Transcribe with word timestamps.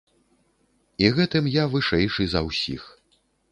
І 1.05 1.11
гэтым 1.17 1.51
я 1.57 1.63
вышэйшы 1.75 2.23
за 2.35 2.45
ўсіх. 2.49 2.83